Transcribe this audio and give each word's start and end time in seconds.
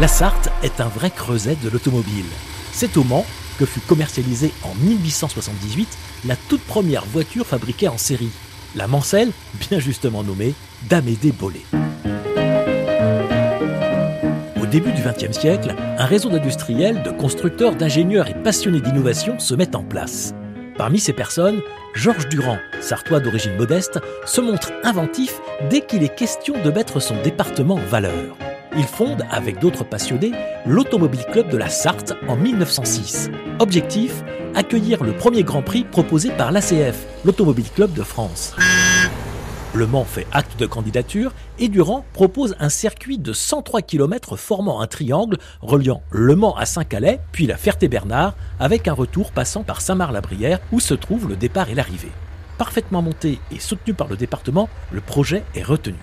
La 0.00 0.08
Sarthe 0.08 0.50
est 0.62 0.80
un 0.80 0.88
vrai 0.88 1.10
creuset 1.10 1.56
de 1.62 1.68
l'automobile. 1.68 2.24
C'est 2.72 2.96
au 2.96 3.04
Mans 3.04 3.26
que 3.58 3.66
fut 3.66 3.80
commercialisée 3.80 4.52
en 4.62 4.74
1878 4.74 5.88
la 6.26 6.34
toute 6.34 6.62
première 6.62 7.04
voiture 7.04 7.46
fabriquée 7.46 7.88
en 7.88 7.98
série, 7.98 8.30
la 8.74 8.86
Mancelle, 8.88 9.30
bien 9.68 9.78
justement 9.78 10.22
nommée 10.24 10.54
d'Amédée 10.88 11.32
Bollé. 11.32 11.60
Au 14.60 14.66
début 14.66 14.92
du 14.92 15.02
XXe 15.02 15.38
siècle, 15.38 15.76
un 15.98 16.06
réseau 16.06 16.30
d'industriels, 16.30 17.02
de 17.02 17.10
constructeurs, 17.10 17.76
d'ingénieurs 17.76 18.28
et 18.28 18.42
passionnés 18.42 18.80
d'innovation 18.80 19.38
se 19.38 19.54
met 19.54 19.76
en 19.76 19.84
place. 19.84 20.32
Parmi 20.78 20.98
ces 20.98 21.12
personnes, 21.12 21.60
Georges 21.94 22.28
Durand, 22.28 22.58
sartois 22.80 23.20
d'origine 23.20 23.56
modeste, 23.56 24.00
se 24.24 24.40
montre 24.40 24.72
inventif 24.84 25.38
dès 25.68 25.82
qu'il 25.82 26.02
est 26.02 26.14
question 26.14 26.54
de 26.64 26.70
mettre 26.70 26.98
son 26.98 27.20
département 27.22 27.74
en 27.74 27.84
valeur. 27.84 28.36
Il 28.74 28.84
fonde, 28.84 29.24
avec 29.30 29.58
d'autres 29.58 29.84
passionnés, 29.84 30.32
l'Automobile 30.64 31.26
Club 31.30 31.48
de 31.50 31.58
la 31.58 31.68
Sarthe 31.68 32.14
en 32.26 32.36
1906. 32.36 33.30
Objectif 33.58 34.22
accueillir 34.54 35.04
le 35.04 35.12
premier 35.12 35.42
Grand 35.42 35.62
Prix 35.62 35.84
proposé 35.84 36.30
par 36.30 36.52
l'ACF, 36.52 37.06
l'Automobile 37.24 37.70
Club 37.74 37.92
de 37.92 38.02
France. 38.02 38.54
Le 39.74 39.86
Mans 39.86 40.04
fait 40.04 40.26
acte 40.32 40.58
de 40.58 40.66
candidature 40.66 41.32
et 41.58 41.68
Durand 41.68 42.04
propose 42.12 42.56
un 42.60 42.68
circuit 42.68 43.18
de 43.18 43.32
103 43.32 43.82
km 43.82 44.36
formant 44.36 44.80
un 44.80 44.86
triangle 44.86 45.38
reliant 45.62 46.02
Le 46.10 46.36
Mans 46.36 46.54
à 46.56 46.66
Saint-Calais, 46.66 47.20
puis 47.32 47.46
la 47.46 47.56
Ferté-Bernard, 47.56 48.34
avec 48.60 48.88
un 48.88 48.92
retour 48.92 49.32
passant 49.32 49.62
par 49.62 49.80
Saint-Marc-la-Brière 49.80 50.60
où 50.72 50.80
se 50.80 50.94
trouvent 50.94 51.28
le 51.28 51.36
départ 51.36 51.70
et 51.70 51.74
l'arrivée. 51.74 52.12
Parfaitement 52.58 53.02
monté 53.02 53.38
et 53.50 53.58
soutenu 53.58 53.94
par 53.94 54.08
le 54.08 54.16
département, 54.16 54.68
le 54.92 55.00
projet 55.00 55.42
est 55.54 55.62
retenu. 55.62 55.96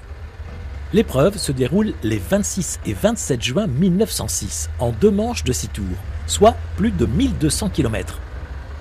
L'épreuve 0.91 1.37
se 1.37 1.51
déroule 1.51 1.93
les 2.01 2.17
26 2.17 2.79
et 2.87 2.93
27 2.93 3.43
juin 3.43 3.67
1906 3.67 4.71
en 4.79 4.89
deux 4.89 5.11
manches 5.11 5.43
de 5.43 5.53
6 5.53 5.67
tours, 5.67 5.85
soit 6.25 6.55
plus 6.77 6.89
de 6.89 7.05
1200 7.05 7.69
km. 7.69 8.17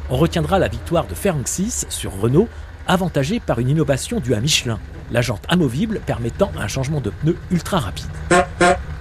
On 0.09 0.17
retiendra 0.17 0.59
la 0.59 0.69
victoire 0.69 1.07
de 1.07 1.15
6 1.15 1.87
sur 1.91 2.19
Renault 2.19 2.49
avantagé 2.87 3.41
par 3.41 3.59
une 3.59 3.69
innovation 3.69 4.21
due 4.21 4.33
à 4.33 4.41
Michelin, 4.41 4.79
la 5.11 5.21
jante 5.21 5.45
amovible 5.49 6.01
permettant 6.07 6.51
un 6.59 6.67
changement 6.67 7.03
de 7.03 7.11
pneus 7.11 7.37
ultra 7.51 7.79
rapide. 7.79 8.07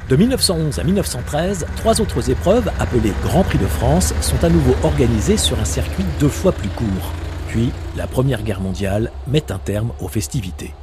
De 0.10 0.16
1911 0.18 0.78
à 0.80 0.84
1913, 0.84 1.66
trois 1.78 2.02
autres 2.02 2.30
épreuves, 2.30 2.70
appelées 2.78 3.14
Grand 3.24 3.44
Prix 3.44 3.58
de 3.58 3.68
France, 3.68 4.14
sont 4.20 4.44
à 4.44 4.50
nouveau 4.50 4.76
organisées 4.84 5.38
sur 5.38 5.58
un 5.60 5.66
circuit 5.66 6.06
deux 6.20 6.28
fois 6.28 6.52
plus 6.52 6.70
court. 6.70 7.14
Puis, 7.48 7.72
la 7.96 8.08
Première 8.08 8.44
Guerre 8.44 8.60
mondiale 8.60 9.12
met 9.28 9.50
un 9.52 9.60
terme 9.60 9.94
aux 10.02 10.10
festivités. 10.10 10.74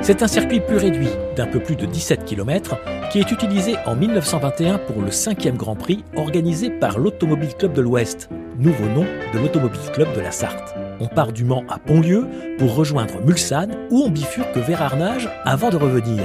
C'est 0.00 0.22
un 0.22 0.26
circuit 0.26 0.60
plus 0.60 0.76
réduit, 0.78 1.10
d'un 1.36 1.46
peu 1.46 1.60
plus 1.60 1.76
de 1.76 1.84
17 1.84 2.24
km, 2.24 2.76
qui 3.10 3.18
est 3.18 3.30
utilisé 3.30 3.74
en 3.84 3.94
1921 3.94 4.78
pour 4.78 5.02
le 5.02 5.10
5e 5.10 5.56
Grand 5.56 5.76
Prix 5.76 6.02
organisé 6.16 6.70
par 6.70 6.98
l'Automobile 6.98 7.54
Club 7.58 7.74
de 7.74 7.82
l'Ouest, 7.82 8.30
nouveau 8.58 8.86
nom 8.86 9.04
de 9.34 9.38
l'Automobile 9.38 9.80
Club 9.92 10.08
de 10.14 10.20
la 10.20 10.30
Sarthe. 10.30 10.74
On 11.00 11.08
part 11.08 11.32
du 11.32 11.44
Mans 11.44 11.64
à 11.68 11.78
Pontlieu 11.78 12.26
pour 12.58 12.74
rejoindre 12.74 13.20
Mulsanne 13.24 13.76
où 13.90 14.02
on 14.04 14.08
bifurque 14.08 14.56
vers 14.56 14.82
Arnage 14.82 15.28
avant 15.44 15.70
de 15.70 15.76
revenir. 15.76 16.24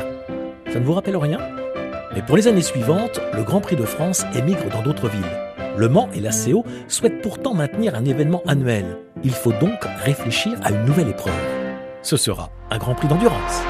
Ça 0.72 0.80
ne 0.80 0.86
vous 0.86 0.94
rappelle 0.94 1.18
rien? 1.18 1.40
Mais 2.16 2.22
pour 2.22 2.38
les 2.38 2.48
années 2.48 2.62
suivantes, 2.62 3.20
le 3.34 3.44
Grand 3.44 3.60
Prix 3.60 3.76
de 3.76 3.84
France 3.84 4.26
émigre 4.36 4.70
dans 4.72 4.82
d'autres 4.82 5.10
villes. 5.10 5.22
Le 5.78 5.90
Mans 5.90 6.10
et 6.14 6.20
la 6.20 6.30
CO 6.30 6.64
souhaitent 6.88 7.22
pourtant 7.22 7.54
maintenir 7.54 7.96
un 7.96 8.06
événement 8.06 8.44
annuel. 8.48 8.86
Il 9.24 9.32
faut 9.32 9.54
donc 9.54 9.84
réfléchir 10.04 10.54
à 10.64 10.72
une 10.72 10.86
nouvelle 10.86 11.10
épreuve. 11.10 11.63
Ce 12.04 12.18
sera 12.18 12.52
un 12.70 12.78
Grand 12.78 12.96
Prix 12.96 13.08
d'endurance. 13.08 13.64